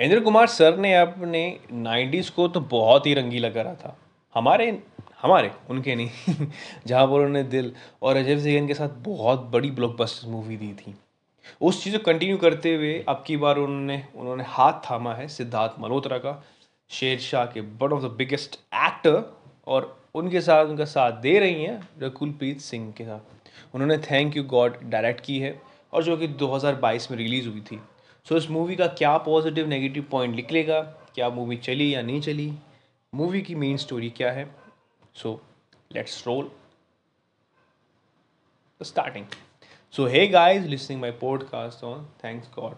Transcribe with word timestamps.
Indra 0.00 0.20
Kumar 0.20 0.46
sir 0.46 0.76
ने 0.76 0.94
अपने 0.94 1.60
90s 1.72 2.30
को 2.30 2.48
तो 2.48 2.60
बहुत 2.60 3.06
ही 3.06 3.14
रंगीला 3.14 3.50
करा 3.50 3.74
था। 3.74 3.98
हमारे 4.34 4.82
हमारे, 5.22 5.50
उनके 5.70 5.94
नहीं, 5.94 6.10
जहाँ 6.86 7.06
पर 7.06 7.12
उन्होंने 7.12 7.42
दिल 7.42 7.72
और 8.02 8.16
अजय 8.16 8.36
देवगन 8.36 8.66
के 8.66 8.74
साथ 8.74 8.88
बहुत 8.88 9.40
बड़ी 9.40 9.70
ब्लॉकबस्टर 9.70 10.28
मूवी 10.28 10.56
दी 10.56 10.72
थी। 10.72 10.94
उस 11.60 11.84
चीज़ 11.84 11.96
को 11.96 12.04
कंटिन्यू 12.04 12.36
करते 12.36 12.74
हुए 12.74 13.04
अब 13.08 13.24
की 13.26 13.36
बार 13.36 13.56
उन्होंने 13.58 14.04
उन्होंने 14.16 14.44
हाथ 14.46 14.72
थामा 14.72 15.14
है 15.14 15.28
सिद्धार्थ 15.28 15.72
मल्होत्रा 15.80 16.18
का, 16.18 16.44
शेर 16.90 17.18
शाह 17.18 17.46
के 17.46 17.60
one 17.60 17.88
of 17.92 18.02
the 18.02 18.06
biggest 18.06 18.54
actor 18.74 19.36
और 19.66 20.00
उनके 20.14 20.40
साथ, 20.40 20.66
उनका 20.66 20.84
साथ 20.84 21.12
दे 21.12 21.38
रही 21.38 21.64
हैं 21.64 21.88
रकुलप्रीत 22.02 22.60
सिंह 22.60 22.92
के 22.92 23.04
साथ। 23.04 23.20
उन्होंने 23.74 23.98
थैंक 23.98 24.36
यू 24.36 24.44
गॉड 24.44 24.76
डायरेक्ट 24.84 25.20
की 25.20 25.38
है 25.38 25.62
और 25.92 26.02
जो 26.02 26.16
कि 26.16 26.26
2022 26.26 27.10
में 27.10 27.18
रिलीज़ 27.18 27.48
हुई 27.48 27.60
थी। 27.60 27.80
सो 28.28 28.34
so, 28.34 28.44
इस 28.44 28.50
मूवी 28.50 28.76
का 28.76 28.86
क्या 28.86 29.16
पॉजिटिव 29.18 29.66
नेगेटिव 29.68 30.04
पॉइंट 30.10 30.34
निकलेगा? 30.36 30.80
क्या 31.14 31.28
मूवी 31.30 31.56
चली 31.56 31.94
या 31.94 32.02
नहीं 32.02 32.20
चली? 32.20 32.52
मूवी 33.14 33.42
की 33.42 33.54
मेन 33.54 33.76
स्टोरी 33.76 34.10
क्या 34.10 34.32
है? 34.32 34.54
So 35.14 35.42
let's 35.92 36.26
roll 36.26 36.50
starting 38.82 39.26
so 39.94 40.06
hey 40.06 40.26
guys 40.26 40.64
listening 40.64 41.00
my 41.00 41.10
podcast 41.10 41.84
on 41.84 42.04
thanks 42.24 42.48
God 42.56 42.74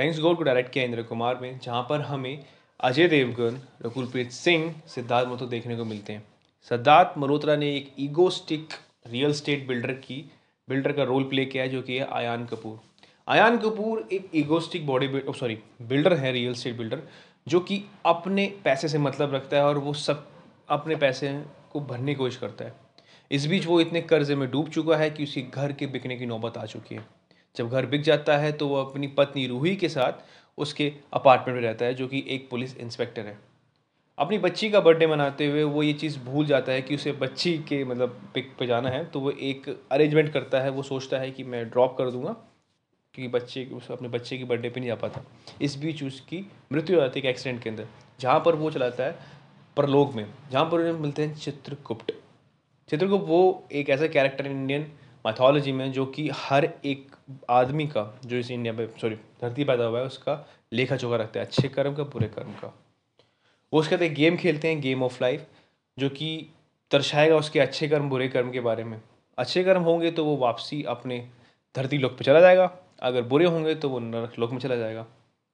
thanks 0.00 0.20
God 0.20 0.36
को 0.36 0.42
डायरेक्ट 0.42 0.72
किया 0.72 0.84
इंद्र 0.84 1.02
कुमार 1.02 1.36
में 1.36 1.58
जहाँ 1.58 1.86
पर 1.88 2.00
हमें 2.00 2.44
अजय 2.80 3.08
देवगन 3.08 3.60
रकुलप्रीत 3.82 4.32
सिंह 4.32 4.74
सिद्धार्थ 4.86 5.24
मल्होत्रा 5.24 5.48
देखने 5.48 5.76
को 5.76 5.84
मिलते 5.84 6.12
हैं। 6.12 6.26
सिद्धार्थ 6.68 7.18
मल्होत्रा 7.18 7.56
ने 7.56 7.76
एक 7.76 7.94
ईगोस्टिक 7.98 8.68
रियल 9.06 9.32
स्टेट 9.32 9.66
बिल्डर 9.68 9.92
की 9.92 10.30
बिल्डर 10.68 10.92
का 10.92 11.02
रोल 11.02 11.24
प्ले 11.24 11.46
किया 11.46 11.62
है 11.62 11.68
जो 11.68 11.82
कि 11.82 11.98
है 11.98 12.06
आयान 12.06 12.46
कपूर। 12.46 12.87
आयान 13.28 13.56
कपूर 13.58 14.08
एक 14.12 14.30
egoistic 14.34 14.86
body 14.86 15.08
builder 15.08 15.32
sorry 15.32 15.58
builder 15.82 16.12
है 16.12 16.30
रियल 16.32 16.54
स्टेट 16.54 16.76
बिल्डर 16.76 17.02
जो 17.46 17.58
कि 17.60 17.82
अपने 18.06 18.46
पैसे 18.64 18.88
से 18.88 18.98
मतलब 18.98 19.34
रखता 19.34 19.56
है 19.56 19.64
और 19.64 19.78
वो 19.78 19.92
सब 19.94 20.24
अपने 20.68 20.96
पैसे 20.96 21.32
को 21.72 21.80
भरने 21.80 22.12
की 22.12 22.18
कोशिश 22.18 22.36
करता 22.36 22.64
है। 22.64 22.72
इस 23.30 23.46
बीच 23.46 23.66
वो 23.66 23.80
इतने 23.80 24.00
कर्जे 24.02 24.36
में 24.36 24.50
डूब 24.50 24.68
चुका 24.68 24.96
है 24.96 25.10
कि 25.10 25.24
उसकी 25.24 25.42
घर 25.42 25.72
के 25.72 25.86
बिकने 25.86 26.16
की 26.16 26.26
नौबत 26.26 26.56
आ 26.58 26.64
चुकी 26.64 26.94
है। 26.94 27.04
जब 27.56 27.68
घर 27.68 27.86
बिक 27.86 28.02
जाता 28.02 28.36
है 28.36 28.52
तो 28.52 28.68
वो 28.68 28.80
अपनी 28.84 29.06
पत्नी 29.08 29.46
रूही 29.46 29.76
के 29.76 29.88
साथ 29.88 30.24
उसके 30.58 30.92
अपार्टमेंट 31.12 31.60
में 31.60 31.68
रहता 31.68 31.84
है, 31.84 31.94
जो 31.94 32.08
कि 32.08 32.24
एक 32.28 32.50
पुलिस 32.50 32.76
इंस्पेक्टर 32.76 33.26
है। 33.26 33.38
अपनी 34.18 34.38
बच्ची 34.38 34.70
का 34.70 34.80
बर्थडे 34.80 35.06
मनाते 35.06 35.46
हुए 35.46 35.62
वो 35.64 35.82
ये 35.82 35.92
चीज़ 35.92 36.18
भूल 36.20 36.46
जाता 36.46 36.72
है 36.72 36.82
कि 36.82 36.94
उसे 36.94 37.12
बच्ची 37.12 37.58
के 37.58 37.84
मतलब 37.84 38.20
पिक 38.34 38.52
पे 38.58 38.66
जाना 38.66 38.90
है 38.90 39.04
तो 39.04 39.20
वो 39.20 39.30
एक 39.30 39.68
अरेंजमेंट 39.92 40.32
करता 40.32 40.60
है, 40.60 40.70
वो 40.70 40.82
सोचता 40.82 41.18
है 41.18 41.30
कि 41.30 41.44
मैं 41.44 41.68
ड्रॉप 41.70 41.98
कर 41.98 42.10
दूँगा। 42.10 42.36
क्योंकि 43.18 43.38
बच्चे 43.38 43.64
उस 43.74 43.90
अपने 43.90 44.08
बच्चे 44.08 44.36
की 44.38 44.44
बर्थडे 44.44 44.68
पे 44.70 44.80
नहीं 44.80 44.88
जा 44.88 44.94
पाता। 44.94 45.20
इस 45.62 45.76
बीच 45.78 46.02
उसकी 46.02 46.38
मृत्यु 46.72 46.96
हो 46.96 47.02
जाती 47.02 47.20
है 47.20 47.26
एक 47.26 47.30
एक्सीडेंट 47.30 47.62
के 47.62 47.70
अंदर, 47.70 47.86
जहाँ 48.20 48.40
पर 48.40 48.54
वो 48.54 48.70
चलाता 48.70 49.04
है 49.04 49.18
परलोक 49.76 50.14
में, 50.14 50.26
जहाँ 50.50 50.64
पर 50.64 50.78
उन्हें 50.78 50.92
मिलते 50.92 51.26
हैं 51.26 51.34
चित्रगुप्त। 51.34 52.12
चित्रगुप्त 52.88 53.24
वो 53.28 53.68
एक 53.72 53.90
ऐसा 53.90 54.06
कैरेक्टर 54.06 54.46
इंडियन 54.46 54.86
मैथोलॉजी 55.26 55.72
में 55.72 55.90
जो 55.92 56.06
कि 56.06 56.28
हर 56.34 56.68
एक 56.84 57.16
आदमी 57.50 57.86
का, 57.86 58.20
जो 58.24 58.36
इस 58.36 58.50
इंडिया 58.50 58.72
पे 58.72 58.86
सॉरी 59.00 59.16
धरती 59.42 59.64
पैदा 59.64 59.84
हुआ 59.84 59.98
है, 59.98 60.04
उसका 60.04 60.46
लेखा 60.72 60.96
चोखा 60.96 61.16
रखता 61.16 61.40
है, 61.40 61.46
अच्छे 61.46 61.68
कर्म 61.68 61.94
का, 61.94 62.02
बुरे 62.04 62.28
कर्म 62.28 62.52
का। 62.52 62.74
वो 63.72 63.80
उसके 63.80 63.96
बाद 63.96 64.02
एक 64.02 64.14
गेम 64.14 64.36
खेलते 64.36 64.68
हैं 64.68 64.80
गेम 64.80 65.02
ऑफ़ 65.02 65.18
लाइफ 65.22 65.46
जो 65.98 66.08
कि 66.08 66.36
दर्शाएगा 66.90 67.36
उसके 67.36 67.60
अच्छे 67.60 67.88
कर्म, 67.88 68.08
बुरे 68.10 68.28
कर्म 68.28 68.50
के 68.50 68.60
बारे 68.60 68.84
में। 68.84 69.00
अच्छे 69.38 69.64
कर्म 69.64 69.82
होंगे 69.82 70.10
तो 70.10 70.24
वो 70.24 70.36
वापसी 70.36 70.82
अपने 70.82 71.26
धरती 71.74 71.98
लोक 71.98 72.12
पर 72.12 72.24
चला 72.24 72.40
जाएगा। 72.40 72.70
अगर 73.02 73.22
बुरे 73.22 73.44
होंगे 73.44 73.74
तो 73.74 73.88
वो 73.88 73.98
नरक 73.98 74.38
लोक 74.38 74.50
में 74.50 74.58
चला 74.58 74.76
जाएगा, 74.76 75.06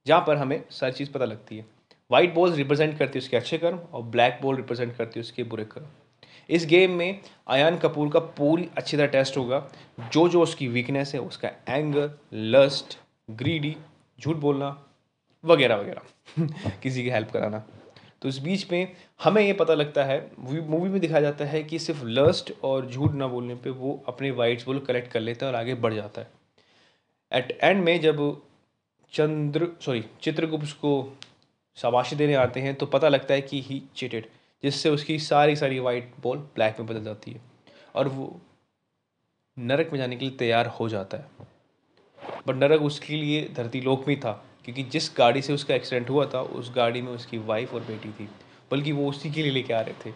जहाँ 0.07 0.23
पर 0.27 0.37
हमें 0.37 0.63
सारी 0.71 0.91
चीज़ 0.91 1.11
पता 1.11 1.25
लगती 1.25 1.57
है। 1.57 1.65
वाइट 2.11 2.33
बॉल 2.33 2.51
रिप्रेजेंट 2.51 2.97
करती 2.99 3.19
है 3.19 3.23
उसके 3.23 3.37
अच्छे 3.37 3.57
कर्म 3.57 3.77
और 3.77 4.01
ब्लैक 4.01 4.39
बॉल 4.41 4.55
रिप्रेजेंट 4.55 4.95
करती 4.97 5.19
है 5.19 5.21
उसके 5.21 5.43
बुरे 5.43 5.65
कर्म। 5.65 5.85
इस 6.49 6.65
गेम 6.65 6.91
में 6.91 7.19
आयान 7.47 7.77
कपूर 7.77 8.09
का 8.09 8.19
पूरी 8.19 8.69
अच्छी 8.77 8.97
तरह 8.97 9.07
टेस्ट 9.07 9.37
होगा। 9.37 9.67
जो 10.13 10.29
जो 10.29 10.41
उसकी 10.41 10.67
वीकनेस 10.67 11.13
है, 11.13 11.21
उसका 11.21 11.51
एंगर 11.69 12.11
लस्ट 12.33 12.97
ग्रीडी 13.29 13.77
झूठ 14.19 14.35
बोलना, 14.35 14.85
वगैरह 15.45 15.75
वगैरह। 15.75 16.01
किसी 16.83 17.03
की 17.03 17.09
हेल्प 17.09 17.31
कराना। 17.31 17.63
तो 18.21 18.29
इस 18.29 18.37
बीच 18.37 18.71
में 18.71 18.95
हमें 19.23 19.41
ये 19.41 19.53
पता 19.53 19.73
लगता 19.73 20.03
है 20.03 20.31
मूवी 20.39 20.89
में 20.89 20.99
दिखाया 21.01 21.21
जाता 21.21 21.45
है 21.45 21.63
कि 21.63 21.79
सिर्फ़ 21.79 22.05
लस्ट 22.05 22.53
और 22.63 22.89
झूठ 22.91 23.11
ना 23.11 23.27
बोलने 23.27 23.55
पे 23.55 23.69
वो 23.69 24.03
अपने 24.07 24.31
वाइट्स 24.31 24.65
बोल 24.65 24.79
कलेक्ट 24.79 25.11
कर 25.11 25.19
लेता 25.19 25.45
है 25.45 25.51
और 25.51 25.57
आगे 25.57 25.75
बढ़ 25.75 25.93
जाता 25.93 26.21
है। 26.21 26.44
एट 27.35 27.57
एंड 27.63 27.83
में 27.83 27.99
जब 28.01 28.19
चंद्र 29.13 29.67
सॉरी 29.81 30.03
चित्रगुप्त 30.21 30.71
को 30.81 30.91
शाबाशी 31.77 32.15
देने 32.15 32.33
आते 32.35 32.59
हैं 32.59 32.73
तो 32.75 32.85
पता 32.85 33.09
लगता 33.09 33.33
है 33.33 33.41
कि 33.41 33.61
ही 33.61 33.81
चिटेड 33.95 34.27
जिससे 34.63 34.89
उसकी 34.89 35.17
सारी 35.19 35.55
सारी 35.55 35.79
वाइट 35.79 36.13
बॉल 36.21 36.37
ब्लैक 36.55 36.79
में 36.79 36.87
बदल 36.87 37.03
जाती 37.03 37.31
है। 37.31 37.41
और 37.95 38.07
वो 38.07 38.39
नरक 39.57 39.89
में 39.91 39.97
जाने 39.99 40.15
के 40.15 40.25
लिए 40.25 40.35
तैयार 40.37 40.67
हो 40.69 40.87
जाता 40.89 41.17
है। 41.17 41.47
बट 42.47 42.55
नरक 42.55 42.81
उसके 42.81 43.15
लिए 43.15 43.47
धरती 43.55 43.81
लोक 43.81 44.07
में 44.07 44.19
था, 44.19 44.31
क्योंकि 44.65 44.83
जिस 44.85 45.11
गाड़ी 45.17 45.41
से 45.41 45.53
उसका 45.53 45.75
एक्सीडेंट 45.75 46.09
हुआ 46.09 46.25
था, 46.25 46.41
उस 46.41 46.71
गाड़ी 46.75 47.01
में 47.01 47.11
उसकी 47.11 47.37
वाइफ 47.37 47.73
और 47.73 47.81
बेटी 47.81 48.09
थी, 48.09 48.27
बल्कि 48.71 48.91
वो 48.91 49.09
उसी 49.09 49.31
के 49.31 49.43
लिए 49.43 49.51
लेके 49.51 49.73
आ 49.73 49.81
रहे 49.81 50.05
थे। 50.05 50.13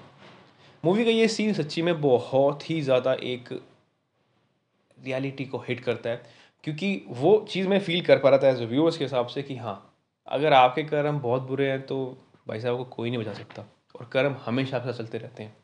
मूवी 0.84 1.06
का 1.06 1.12
ये 1.12 1.28
सीन 1.28 1.54
सच्ची 1.54 1.82
में 1.82 2.00
बहुत 2.02 2.70
ही 2.70 2.82
ज़्यादा 2.82 3.14
एक 3.14 3.50
रियलिटी 4.98 5.46
को 5.46 5.58
हिट 5.60 5.80
करता 5.80 6.10
है। 6.10 6.22
क्योंकि 6.64 7.02
वो 7.10 7.38
चीज़ 7.50 7.68
मैं 7.68 7.80
फील 7.80 8.02
कर 8.02 8.20
पा 8.20 8.30
रहा 8.30 8.40
था 8.40 8.50
एज 8.50 8.62
व्यूअर्स 8.62 8.98
के 8.98 9.04
हिसाब 9.04 9.28
से 9.28 9.42
कि 9.44 9.56
हाँ 9.56 9.76
अगर 10.28 10.54
आपके 10.54 10.84
कर्म 10.84 11.20
बहुत 11.20 11.42
बुरे 11.42 11.70
हैं 11.70 11.82
तो 11.82 11.98
भाई 12.48 12.60
साहब 12.60 12.78
को 12.78 12.84
कोई 12.86 13.10
नहीं 13.10 13.20
बचा 13.20 13.34
सकता 13.34 13.66
और 13.96 14.10
कर्म 14.14 14.36
हमेशा 14.46 14.78
आपके 14.78 14.94
चलते 14.94 15.18
रहते 15.18 15.44
हैं। 15.44 15.56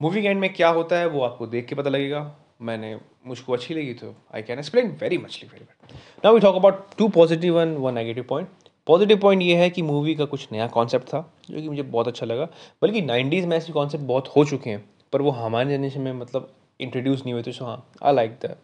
मूवी 0.00 0.22
के 0.22 0.28
एंड 0.28 0.40
में 0.40 0.52
क्या 0.54 0.68
होता 0.68 0.98
है 0.98 1.06
वो 1.08 1.22
आपको 1.22 1.46
देख 1.46 1.66
के 1.66 1.74
पता 1.74 1.90
लगेगा। 1.90 2.20
मैंने, 2.62 2.98
मुझको 3.26 3.52
अच्छी 3.52 3.74
लगी 3.74 3.92
तो 3.94 4.14
I 4.34 4.42
can 4.42 4.58
explain 4.58 4.90
very 5.00 5.18
muchly 5.18 5.48
very 5.48 5.64
wait 5.64 5.92
now 6.24 6.34
we 6.34 6.40
talk 6.40 6.56
about 6.56 6.94
two 6.98 7.08
positive 7.08 7.60
and 7.60 7.76
one 7.78 7.94
negative 7.94 8.24
point 8.28 8.48
positive 8.86 9.18
point 9.20 9.42
ये 9.42 9.56
है 9.56 9.68
कि 9.70 9.82
मूवी 9.82 10.14
का 10.14 10.24
कुछ 10.24 10.48
नया 10.52 10.66
कॉन्सेप्ट 10.68 11.06
था, 11.06 11.20
जो 11.50 11.60
कि 11.60 11.68
मुझे 11.68 11.82
बहुत 11.82 12.08
अच्छा 12.08 12.26
लगा। 12.26 12.44
बल्कि 12.82 13.02
नाइन्टीज़ 13.02 13.46
में 13.46 13.56
ऐसे 13.56 13.72
कॉन्सेप्ट 13.72 14.04
बहुत 14.04 14.28
हो 14.36 14.44
चुके 14.44 14.70
हैं, 14.70 14.84
पर 15.12 15.22
वो 15.22 15.30
हमारे 15.30 15.70
जनरेशन 15.70 16.00
में 16.00 16.12
मतलब 16.12 16.52
इंट्रोड्यूस 16.80 17.22
नहीं 17.22 17.32
हुए 17.32 17.42
थे। 17.42 17.52
सो 17.52 17.64
हाँ 17.64 17.84
I 18.02 18.14
like 18.14 18.38
the 18.44 18.56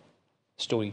story 0.58 0.92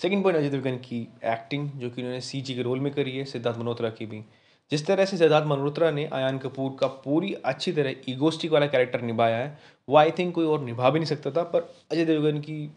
second 0.00 0.22
point 0.22 0.38
Ajay 0.38 0.48
Devgn 0.50 0.76
की 0.76 1.00
एक्टिंग 1.24 1.70
जो 1.70 1.90
कि 1.90 2.00
उन्होंने 2.02 2.20
सी 2.20 2.40
जी 2.40 2.54
के 2.54 2.62
रोल 2.62 2.80
में 2.80 2.92
करी 2.94 3.18
है 3.18 3.24
सिद्धार्थ 3.24 3.58
मल्होत्रा 3.58 3.90
की 3.90 4.06
भी। 4.06 4.24
जिस 4.70 4.86
तरह 4.86 5.04
से 5.04 5.16
सिद्धार्थ 5.16 5.46
मल्होत्रा 5.46 5.90
ने 5.90 6.06
आयान 6.06 6.38
कपूर 6.38 6.76
का 6.80 6.86
पूरी 6.86 7.32
अच्छी 7.34 7.72
तरह 7.72 7.94
ईगोस्टिक 8.08 8.52
वाला 8.52 8.66
कैरेक्टर 8.66 9.00
निभाया 9.00 9.36
है, 9.36 9.58
वो 9.88 9.96
आई 9.96 10.10
थिंक 10.10 10.34
कोई 10.34 10.46
और 10.46 10.60
निभा 10.60 10.90
भी 10.90 10.98
नहीं 10.98 11.06
सकता 11.06 11.30
था, 11.30 11.42
पर 11.42 11.74
अजय 11.92 12.04
देवगन 12.04 12.40
की, 12.40 12.72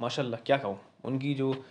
माशाल्लाह, 0.00 0.40
क्या 0.40 0.56
कहूँ? 0.56 0.80
उनकी 1.04 1.34
जो 1.34 1.64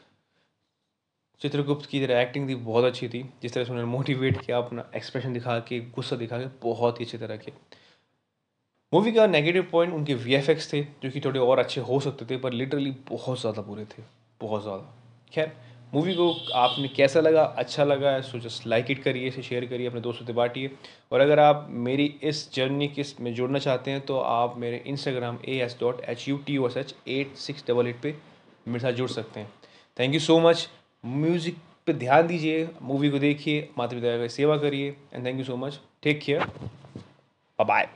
चित्रगुप्त 1.41 1.85
की 1.85 2.05
तरह 2.07 2.21
एक्टिंग 2.21 2.49
थी, 2.49 2.55
बहुत 2.55 2.85
अच्छी 2.85 3.09
थी। 3.09 3.29
जिस 3.41 3.53
तरह 3.53 3.63
से 3.63 3.71
उन्होंने 3.71 3.91
मोटिवेट 3.91 4.45
किया, 4.45 4.57
अपना 4.57 4.91
एक्सप्रेशन 4.95 5.33
दिखा 5.33 5.59
के, 5.59 5.79
गुस्सा 5.79 6.15
दिखा 6.15 6.37
के, 6.37 6.45
बहुत 6.45 6.99
ही 6.99 7.05
अच्छी 7.05 7.17
तरह 7.17 7.37
के। 7.37 7.51
मूवी 8.95 9.11
का 9.11 9.25
नेगेटिव 9.27 9.67
पॉइंट 9.71 9.93
उनके 9.93 10.13
वीएफएक्स 10.15 10.71
थे, 10.73 10.81
जो 10.81 11.09
कि 11.11 11.19
थोड़े 11.21 11.39
और 11.39 11.59
अच्छे 11.59 11.81
हो 11.81 11.99
सकते 11.99 12.25
थे, 12.25 12.37
पर 12.37 12.53
लिटरली 12.53 12.91
बहुत 13.09 13.39
ज़्यादा 13.39 13.61
बुरे 13.61 13.83
थे, 13.87 14.03
बहुत 14.41 14.61
ज़्यादा। 14.63 14.93
खैर 15.33 15.51
मूवी 15.93 16.13
को 16.15 16.29
आपने 16.55 16.87
कैसा 16.87 17.19
लगा? 17.19 17.43
अच्छा 17.43 17.83
लगा 17.83 18.11
है 18.11 18.21
सो 18.21 18.39
जस्ट 18.39 18.67
लाइक 18.67 18.91
इट 18.91 19.01
करिए, 19.03 19.27
इसे 19.27 19.41
शेयर 19.41 19.65
करिए, 19.65 19.87
अपने 19.87 20.01
दोस्तों 20.01 20.25
से 20.25 20.33
बांटिए। 20.33 20.71
और 21.11 21.19
अगर 21.21 21.39
आप 21.39 21.67
मेरी 21.87 22.05
इस 22.23 22.53
जर्नी 22.53 22.87
के 22.89 23.03
में 23.21 23.33
जुड़ना 23.33 23.59
चाहते 23.59 23.91
हैं 23.91 24.01
तो 24.01 24.19
आप 24.19 24.57
मेरे 24.57 24.81
Instagram 24.87 25.39
A 25.47 25.59
S 25.65 25.77
dot 25.81 26.01
H 26.05 26.27
U 26.29 26.37
T 26.45 26.57
O 26.57 26.67
S 26.67 26.77
H 26.77 26.95
eight 27.09 27.35
six 27.37 27.67
double 27.67 27.87
eight 27.87 27.99
पर 28.03 28.15
मेरे 28.67 28.79
साथ 28.79 28.93
जुड़ 28.93 29.09
सकते 29.09 29.39
हैं। 29.39 29.51
Thank 29.97 30.13
you 30.13 30.19
so 30.19 30.39
much 30.39 30.67
music 31.03 31.57
पे 31.87 31.93
ध्यान 31.95 32.27
दीजिए 32.27 32.67
मूवी 32.81 33.09
को 33.09 33.19
देखिए 33.19 33.69
माता 33.77 33.95
पिता 33.95 34.17
की 34.17 34.29
सेवा 34.31 34.57
करिए 34.57 34.95
and 35.13 35.25
thank 35.25 35.37
you 35.37 35.45
so 35.45 35.57
much 35.57 35.79
take 36.03 36.21
care 36.21 36.47
bye 37.59 37.87